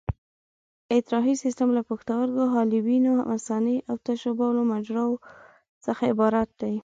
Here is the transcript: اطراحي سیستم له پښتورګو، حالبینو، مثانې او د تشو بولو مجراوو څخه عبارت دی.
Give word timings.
اطراحي 0.97 1.33
سیستم 1.43 1.69
له 1.77 1.81
پښتورګو، 1.89 2.43
حالبینو، 2.55 3.13
مثانې 3.31 3.75
او 3.89 3.95
د 3.99 4.01
تشو 4.07 4.31
بولو 4.39 4.61
مجراوو 4.73 5.23
څخه 5.85 6.03
عبارت 6.13 6.49
دی. 6.61 6.75